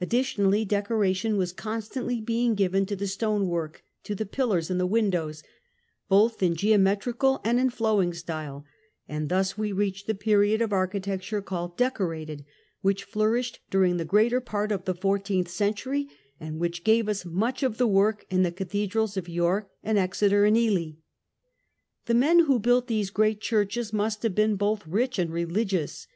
Additional 0.00 0.64
decoration 0.64 1.36
was 1.36 1.52
constantly 1.52 2.20
being 2.20 2.54
given 2.54 2.86
to 2.86 2.94
the 2.94 3.08
stone 3.08 3.48
work, 3.48 3.82
to 4.04 4.14
the 4.14 4.24
pillars 4.24 4.70
and 4.70 4.78
the 4.78 4.86
windows, 4.86 5.42
both 6.08 6.44
in 6.44 6.54
geometrical 6.54 7.40
and 7.42 7.58
in 7.58 7.70
flowing 7.70 8.14
style, 8.14 8.64
and 9.08 9.28
thus 9.30 9.58
we 9.58 9.72
reach 9.72 10.06
the 10.06 10.14
period 10.14 10.62
of 10.62 10.72
Archi 10.72 11.00
tecture 11.00 11.44
called 11.44 11.76
Decorated^ 11.76 12.44
which 12.82 13.02
flourished 13.02 13.58
during 13.68 13.96
the 13.96 14.04
greater 14.04 14.40
part 14.40 14.70
of 14.70 14.84
the 14.84 14.94
fourteenth 14.94 15.48
century, 15.48 16.06
and 16.38 16.60
which 16.60 16.84
gave 16.84 17.08
us 17.08 17.24
much 17.24 17.64
of 17.64 17.76
the 17.76 17.88
work 17.88 18.24
in 18.30 18.44
the 18.44 18.52
cathedrals 18.52 19.16
of 19.16 19.28
York, 19.28 19.68
and 19.82 19.98
Exeter, 19.98 20.44
and 20.44 20.56
Ely. 20.56 20.92
The 22.06 22.14
men 22.14 22.44
who 22.44 22.60
built 22.60 22.86
these 22.86 23.10
great 23.10 23.40
churches 23.40 23.92
must 23.92 24.22
have 24.22 24.36
been 24.36 24.54
both 24.54 24.86
rich 24.86 25.18
and 25.18 25.32
religious. 25.32 26.06